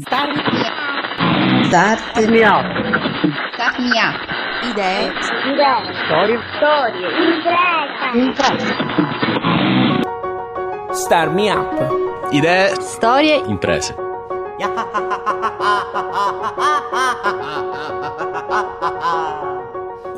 [0.00, 1.66] Start me up.
[1.66, 2.64] Start me up.
[3.54, 4.14] Start me up.
[4.62, 5.10] Idee.
[5.50, 5.92] Idee.
[6.06, 6.38] Storie.
[6.56, 7.08] Storie.
[8.14, 8.74] Impresa.
[10.92, 11.66] Start me up.
[12.32, 12.74] Idee.
[12.80, 13.42] Storie.
[13.48, 13.94] Imprese.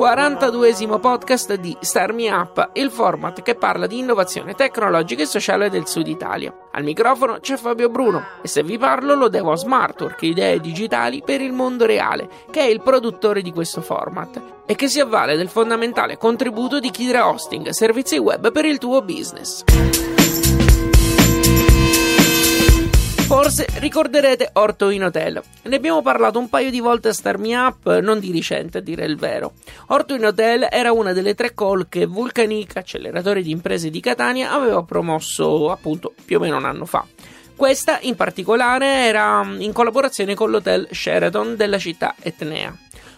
[0.01, 5.69] 42esimo podcast di Star Me Up, il format che parla di innovazione tecnologica e sociale
[5.69, 6.69] del Sud Italia.
[6.73, 11.21] Al microfono c'è Fabio Bruno e se vi parlo lo devo a Smartwork, idee digitali
[11.23, 15.37] per il mondo reale, che è il produttore di questo format e che si avvale
[15.37, 19.65] del fondamentale contributo di Kidra Hosting, servizi web per il tuo business.
[23.51, 25.43] Forse ricorderete Orto in Hotel.
[25.63, 28.81] Ne abbiamo parlato un paio di volte a Star Me Up, non di recente a
[28.81, 29.55] dire il vero.
[29.89, 34.53] Orto in Hotel era una delle tre call che Vulcanic, acceleratore di imprese di Catania,
[34.53, 37.05] aveva promosso appunto più o meno un anno fa.
[37.57, 42.73] Questa in particolare era in collaborazione con l'hotel Sheraton della città etnea.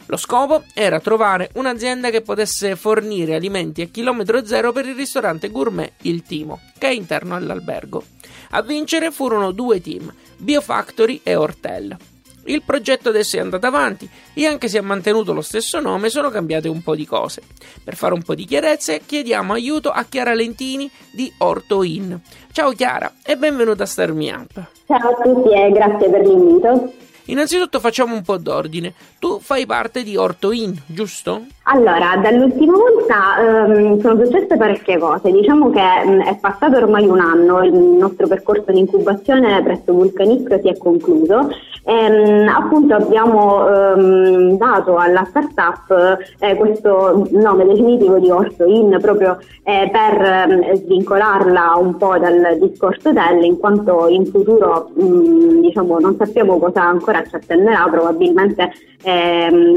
[0.06, 5.50] Lo scopo era trovare un'azienda che potesse fornire alimenti a chilometro zero per il ristorante
[5.50, 8.02] gourmet Il Timo, che è interno all'albergo.
[8.50, 11.96] A vincere furono due team, Biofactory e Hortel.
[12.44, 16.28] Il progetto adesso è andato avanti e anche se ha mantenuto lo stesso nome sono
[16.28, 17.42] cambiate un po' di cose.
[17.82, 22.18] Per fare un po' di chiarezze chiediamo aiuto a Chiara Lentini di Orto In.
[22.50, 24.66] Ciao Chiara e benvenuta a Star Me Up.
[24.86, 26.92] Ciao a tutti e grazie per l'invito.
[27.26, 28.92] Innanzitutto facciamo un po' d'ordine.
[29.18, 31.42] Tu fai parte di Orto In, giusto?
[31.64, 35.30] Allora, dall'ultima volta um, sono successe parecchie cose.
[35.30, 40.58] Diciamo che um, è passato ormai un anno, il nostro percorso di incubazione presso Vulcanic
[40.60, 41.50] si è concluso
[41.84, 49.38] e um, appunto abbiamo dato alla startup eh, questo nome definitivo di Orto In proprio
[49.64, 56.58] eh, per svincolarla un po' dal discorso hotel in quanto in futuro diciamo non sappiamo
[56.58, 58.72] cosa ancora ci attenderà, probabilmente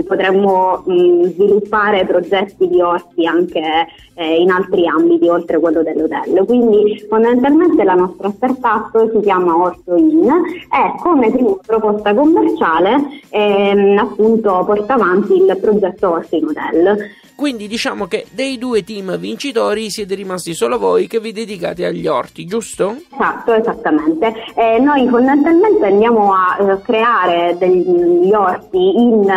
[0.06, 6.46] potremmo sviluppare fare progetti di orti anche eh, in altri ambiti oltre quello dell'hotel.
[6.46, 12.96] Quindi fondamentalmente la nostra startup si chiama Orto In e come prima proposta commerciale
[13.30, 16.98] ehm, appunto porta avanti il progetto Orto in Hotel.
[17.36, 22.08] Quindi diciamo che dei due team vincitori siete rimasti solo voi che vi dedicate agli
[22.08, 22.96] orti, giusto?
[23.12, 24.34] Esatto, esattamente.
[24.56, 29.30] Eh, noi fondamentalmente andiamo a eh, creare degli orti in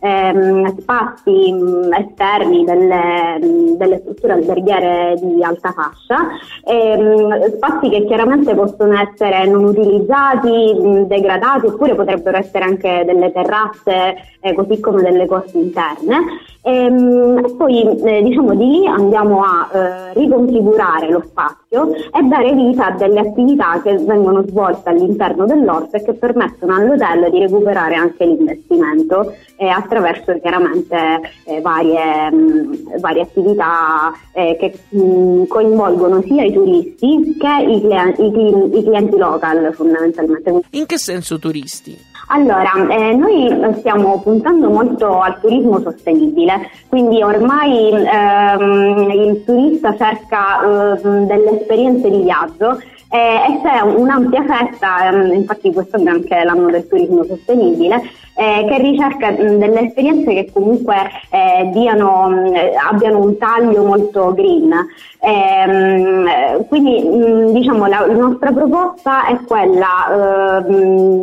[0.00, 6.26] ehm, spazi mh, esterni delle, mh, delle, strutture alberghiere di alta fascia,
[6.64, 13.30] ehm, spazi che chiaramente possono essere non utilizzati, mh, degradati oppure potrebbero essere anche delle
[13.30, 16.18] terrazze eh, così come delle corti interne.
[16.66, 22.52] Ehm, e poi eh, diciamo di lì andiamo a eh, riconfigurare lo spazio e dare
[22.54, 27.94] vita a delle attività che vengono svolte all'interno dell'orto e che permettono all'hotel di recuperare
[27.94, 30.96] anche l'investimento eh, attraverso chiaramente
[31.44, 38.22] eh, varie, mh, varie, attività eh, che mh, coinvolgono sia i turisti che i, clienti,
[38.22, 40.60] i, i clienti local fondamentalmente.
[40.70, 42.12] In che senso turisti?
[42.34, 50.60] Allora, eh, noi stiamo puntando molto al turismo sostenibile, quindi ormai ehm, il turista cerca
[50.60, 56.42] eh, delle esperienze di viaggio eh, e c'è un'ampia festa, ehm, infatti questo è anche
[56.42, 58.02] l'anno del turismo sostenibile,
[58.34, 60.96] eh, che ricerca mh, delle esperienze che comunque
[61.30, 62.52] eh, diano, mh,
[62.90, 64.72] abbiano un taglio molto green.
[65.20, 70.64] Ehm, quindi mh, diciamo la, la, nostra proposta è quella eh,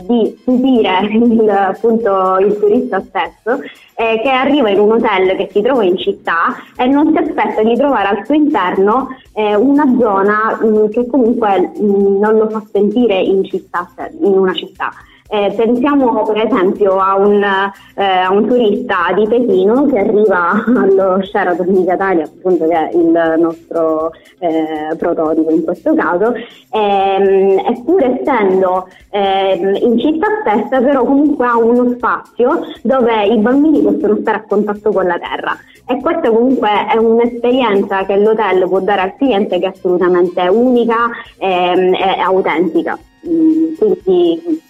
[0.07, 3.61] di stupire il, appunto, il turista stesso
[3.95, 7.61] eh, che arriva in un hotel che si trova in città e non si aspetta
[7.61, 12.63] di trovare al suo interno eh, una zona mh, che comunque mh, non lo fa
[12.71, 13.87] sentire in, città,
[14.19, 14.91] in una città.
[15.33, 21.23] Eh, pensiamo per esempio a un, eh, a un, turista di Pechino che arriva allo
[21.23, 26.33] Sheraton di Catania, appunto che è il nostro eh, prototipo in questo caso,
[26.73, 33.81] ehm, eppure essendo ehm, in città stessa però comunque ha uno spazio dove i bambini
[33.81, 35.57] possono stare a contatto con la terra
[35.87, 41.09] e questa comunque è un'esperienza che l'hotel può dare al cliente che è assolutamente unica
[41.37, 42.99] ehm, e autentica.
[43.25, 44.69] Mm, quindi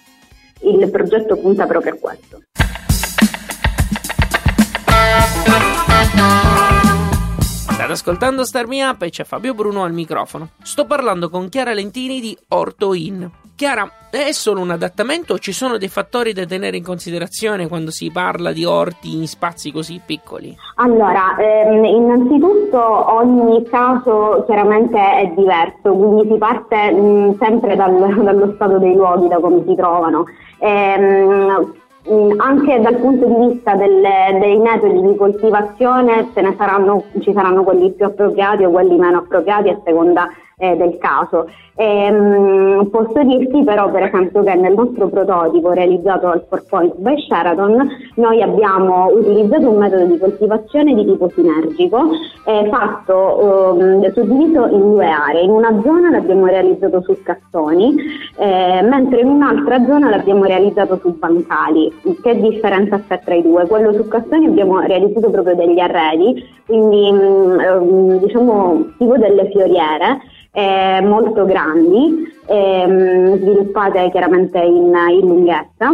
[0.64, 2.40] il progetto punta proprio a questo.
[7.82, 10.50] State ascoltando Star Me Up e c'è Fabio Bruno al microfono.
[10.62, 13.28] Sto parlando con Chiara Lentini di Orto In.
[13.56, 17.90] Chiara, è solo un adattamento o ci sono dei fattori da tenere in considerazione quando
[17.90, 20.56] si parla di orti in spazi così piccoli?
[20.76, 28.52] Allora, ehm, innanzitutto ogni caso chiaramente è diverso, quindi si parte mh, sempre dal, dallo
[28.54, 30.24] stato dei luoghi, da come si trovano.
[30.64, 31.74] Ehm,
[32.36, 38.06] anche dal punto di vista delle, dei metodi di coltivazione saranno, ci saranno quelli più
[38.06, 41.48] appropriati o quelli meno appropriati a seconda eh, del caso.
[41.74, 42.10] E,
[42.82, 47.20] mh, posso dirti però per esempio che nel nostro prototipo realizzato al Four Point by
[47.20, 52.10] Sheraton noi abbiamo utilizzato un metodo di coltivazione di tipo sinergico
[52.44, 55.42] eh, fatto um, suddiviso in due aree.
[55.42, 57.94] In una zona l'abbiamo realizzato su cassoni,
[58.36, 61.92] eh, mentre in un'altra zona l'abbiamo realizzato su bancali.
[62.20, 63.66] Che differenza c'è tra i due?
[63.66, 70.20] Quello su cassoni abbiamo realizzato proprio degli arredi, quindi mh, diciamo tipo delle fioriere
[70.52, 75.90] eh, molto grandi, ehm, sviluppate chiaramente in, in lunghezza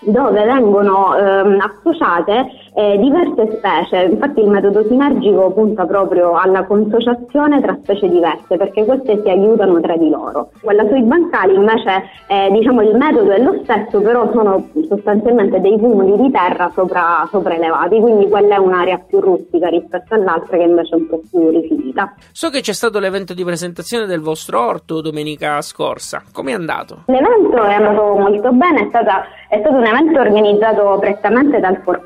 [0.00, 7.60] dove vengono ehm, associate eh, diverse specie, infatti il metodo sinergico punta proprio alla consociazione
[7.60, 10.50] tra specie diverse perché queste si aiutano tra di loro.
[10.60, 15.78] Quella sui bancali invece eh, diciamo il metodo è lo stesso però sono sostanzialmente dei
[15.78, 20.64] cumuli di terra sopra, sopra elevati, quindi quella è un'area più rustica rispetto all'altra che
[20.64, 22.14] invece è un po' più rifinita.
[22.32, 27.02] So che c'è stato l'evento di presentazione del vostro orto domenica scorsa, come è andato?
[27.06, 32.00] L'evento è andato molto bene, è, stata, è stato un evento organizzato prettamente dal Four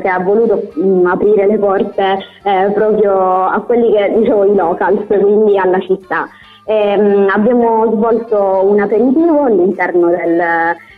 [0.00, 4.54] che ha voluto mh, mm, aprire le porte eh, proprio a quelli che dicevo i
[4.56, 6.28] locals, quindi alla città.
[6.64, 10.42] E, mh, mm, abbiamo svolto un aperitivo all'interno del,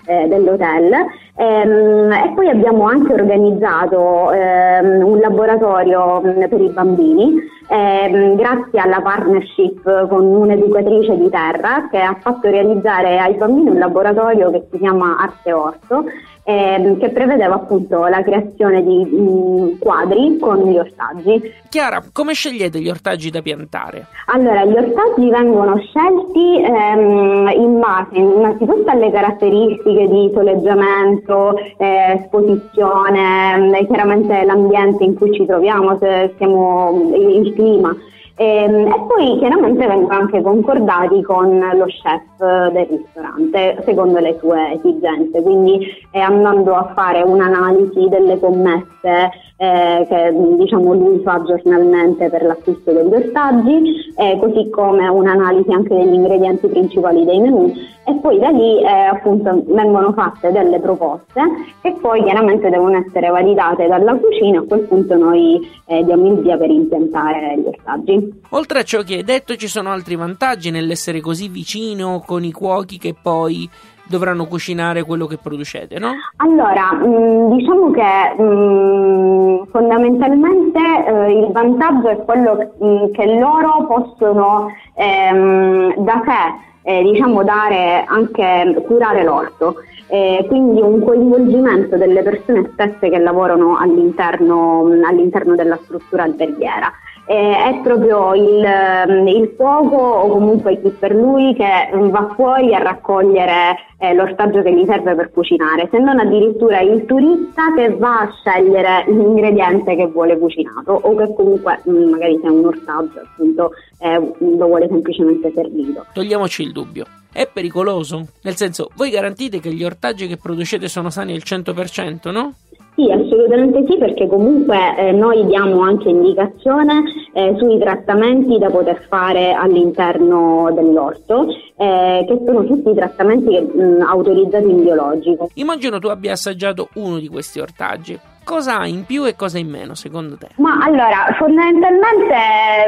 [0.06, 0.92] eh, dell'hotel
[1.36, 7.34] ehm, e poi abbiamo anche organizzato ehm, un laboratorio mh, mm, per i bambini
[7.68, 13.78] ehm, grazie alla partnership con un'educatrice di terra che ha fatto realizzare ai bambini un
[13.78, 16.04] laboratorio che si chiama Arte Orto
[16.44, 21.52] ehm, che prevedeva appunto la creazione di mh, mm, quadri con gli ortaggi.
[21.68, 24.06] Chiara, come scegliete gli ortaggi da piantare?
[24.26, 33.78] Allora, gli ortaggi vengono scelti ehm, in base innanzitutto alle caratteristiche di soleggiamento, eh, esposizione,
[33.78, 37.96] eh, chiaramente l'ambiente in cui ci troviamo, se siamo il clima.
[38.36, 44.36] E, ehm, e, poi chiaramente vengono anche concordati con lo chef del ristorante secondo le
[44.40, 51.42] sue esigenze, quindi eh, andando a fare un'analisi delle commesse eh, che diciamo, lui fa
[51.44, 57.72] giornalmente per l'acquisto degli ortaggi, eh, così come un'analisi anche degli ingredienti principali dei menù.
[58.06, 61.40] E poi da lì eh, appunto vengono fatte delle proposte
[61.80, 66.40] che poi chiaramente devono essere validate dalla cucina, a quel punto noi eh, diamo il
[66.40, 68.23] via per impiantare gli ortaggi.
[68.50, 72.52] Oltre a ciò che hai detto ci sono altri vantaggi nell'essere così vicino con i
[72.52, 73.68] cuochi che poi
[74.06, 76.12] dovranno cucinare quello che producete, no?
[76.36, 84.68] Allora, mm, diciamo che mm, fondamentalmente eh, il vantaggio è quello mm, che loro possono
[84.94, 89.76] ehm, da sé eh, diciamo dare anche curare l'orto.
[90.06, 96.92] Eh, quindi un coinvolgimento delle persone stesse che lavorano all'interno, all'interno della struttura alberghiera
[97.26, 98.66] eh, è proprio il,
[99.08, 104.62] mm, il fuoco o comunque chi per lui che va fuori a raccogliere eh, l'ortaggio
[104.62, 109.96] che gli serve per cucinare, se non addirittura il turista che va a scegliere l'ingrediente
[109.96, 114.18] che vuole cucinato o che comunque mh, mm, magari se è un ortaggio appunto eh,
[114.38, 116.04] lo vuole semplicemente servito.
[116.12, 117.06] Togliamoci il dubbio.
[117.32, 118.26] È pericoloso?
[118.42, 122.54] Nel senso, voi garantite che gli ortaggi che producete sono sani al 100%, no?
[122.94, 129.04] Sì, assolutamente sì, perché comunque eh, noi diamo anche indicazione eh, sui trattamenti da poter
[129.08, 131.46] fare all'interno dell'orto,
[131.76, 135.48] eh, che sono tutti trattamenti mh, autorizzati in biologico.
[135.54, 138.16] Immagino tu abbia assaggiato uno di questi ortaggi.
[138.44, 140.48] Cosa ha in più e cosa in meno secondo te?
[140.56, 142.36] Ma allora, fondamentalmente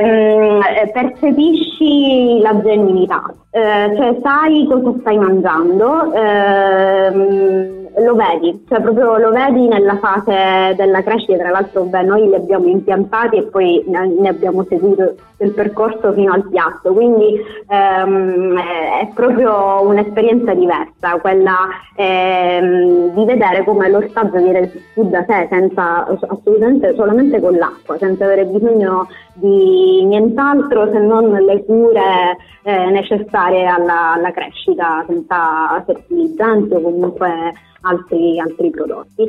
[0.03, 6.13] mh, percepisci la genuinità, eh, cioè sai cosa stai mangiando.
[6.13, 12.29] Ehm, lo vedi, cioè proprio lo vedi nella fase della crescita, tra l'altro beh, noi
[12.29, 18.59] li abbiamo impiantati e poi ne abbiamo seguito il percorso fino al piatto, quindi ehm,
[18.59, 26.07] è proprio un'esperienza diversa, quella ehm, di vedere come l'ortaggio viene su da sé senza
[26.07, 33.67] assolutamente solamente con l'acqua, senza avere bisogno di nient'altro se non le cure eh, necessarie
[33.67, 37.53] alla, alla, crescita, senza fertilizzanti o comunque
[37.87, 39.29] altri, altri prodotti.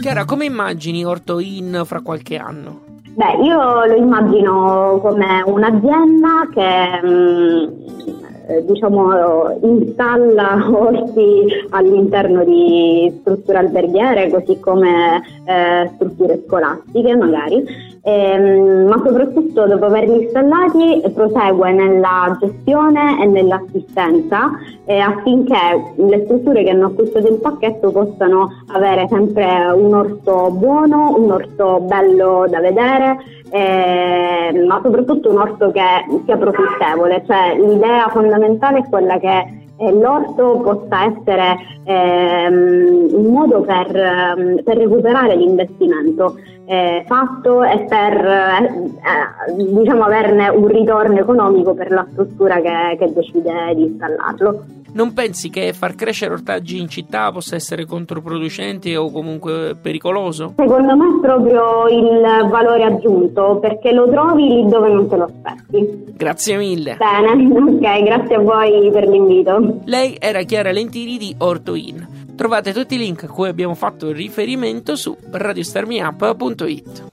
[0.00, 2.86] Chiara, come immagini Orto In fra qualche anno?
[3.14, 8.17] Beh, io lo immagino come un'azienda che mh, mm,
[8.48, 17.62] eh, diciamo, installa orti all'interno di strutture alberghiere così come eh, strutture scolastiche magari,
[18.02, 24.50] ehm, ma soprattutto dopo averli installati prosegue nella gestione e nell'assistenza
[24.86, 31.14] eh, affinché le strutture che hanno acquistato il pacchetto possano avere sempre un orto buono,
[31.18, 33.18] un orto bello da vedere,
[33.50, 35.82] eh, ma soprattutto un orto che
[36.24, 43.60] sia profittevole, cioè l'idea fondamentale è quella che eh, l'orto possa essere ehm, un modo
[43.60, 46.36] per, ehm, per recuperare l'investimento
[46.68, 52.96] eh, fatto e per eh, eh, diciamo averne un ritorno economico per la struttura che,
[52.98, 54.64] che decide di installarlo.
[54.92, 60.54] Non pensi che far crescere ortaggi in città possa essere controproducente o comunque pericoloso?
[60.56, 65.24] Secondo me è proprio il valore aggiunto perché lo trovi lì dove non te lo
[65.24, 66.04] aspetti.
[66.16, 66.96] Grazie mille.
[66.96, 69.80] Bene, ok, grazie a voi per l'invito.
[69.84, 72.17] Lei era Chiara Lentini di Orto In.
[72.38, 77.06] Trovate tutti i link a cui abbiamo fatto riferimento su radiostarmiup.it.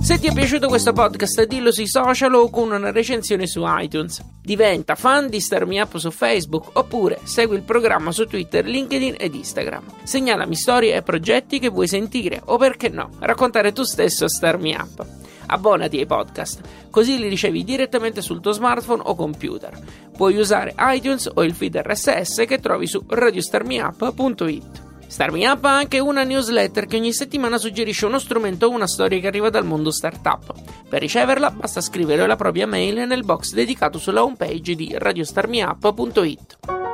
[0.00, 4.20] Se ti è piaciuto questo podcast, dillo sui social o con una recensione su iTunes.
[4.42, 9.14] Diventa fan di Star Me Up su Facebook oppure segui il programma su Twitter, LinkedIn
[9.20, 9.84] ed Instagram.
[10.02, 14.58] Segnalami storie e progetti che vuoi sentire o perché no, raccontare tu stesso a Star
[14.58, 15.06] Me Up.
[15.46, 16.60] Abbonati ai podcast,
[16.90, 19.78] così li ricevi direttamente sul tuo smartphone o computer.
[20.16, 24.84] Puoi usare iTunes o il feed RSS che trovi su radiostarmiup.it.
[25.06, 29.20] Starmi Up ha anche una newsletter che ogni settimana suggerisce uno strumento o una storia
[29.20, 30.52] che arriva dal mondo startup.
[30.88, 36.85] Per riceverla basta scrivere la propria mail nel box dedicato sulla homepage di radiostarmiup.it.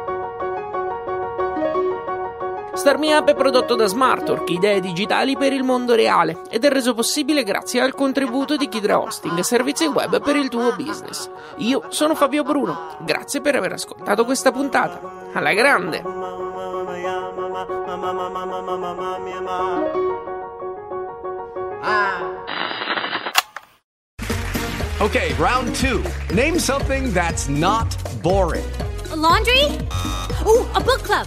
[2.75, 6.95] Starmi Up è prodotto da Smartwork, idee digitali per il mondo reale, ed è reso
[6.95, 11.31] possibile grazie al contributo di Kidra Hosting, servizi web per il tuo business.
[11.59, 15.01] Io sono Fabio Bruno, grazie per aver ascoltato questa puntata.
[15.35, 16.03] Alla grande!
[24.99, 26.01] Okay, round two.
[26.33, 28.65] Name something that's not boring.
[29.11, 29.65] A laundry?
[30.47, 31.27] Ooh, a book club.